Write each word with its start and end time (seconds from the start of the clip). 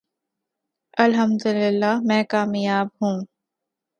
الحمدللہ 0.97 1.93
میں 2.07 2.23
کامیاب 2.29 2.87
ہوں۔ 3.01 3.17